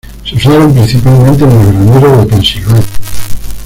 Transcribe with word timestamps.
Se 0.25 0.35
usaron 0.35 0.73
principalmente 0.73 1.43
en 1.43 1.53
los 1.53 1.67
graneros 1.67 2.17
de 2.21 2.25
Pensilvania. 2.25 2.85